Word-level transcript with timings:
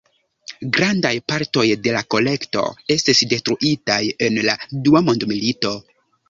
Grandaj 0.77 1.11
partoj 1.31 1.65
de 1.87 1.93
la 1.95 2.01
kolekto 2.13 2.63
estis 2.95 3.21
detruitaj 3.35 3.99
en 4.29 4.41
la 4.49 4.57
dua 4.89 5.05
mondmilito. 5.13 5.77